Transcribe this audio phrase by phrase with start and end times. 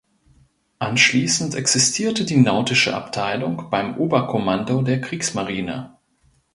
[0.79, 5.95] Anschließend existierte die Nautische Abteilung beim Oberkommando der Kriegsmarine.